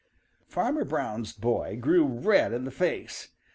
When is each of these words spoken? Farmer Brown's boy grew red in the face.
Farmer 0.47 0.83
Brown's 0.83 1.31
boy 1.31 1.77
grew 1.79 2.03
red 2.07 2.53
in 2.53 2.63
the 2.65 2.71
face. 2.71 3.27